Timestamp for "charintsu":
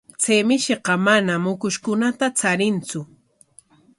2.39-2.99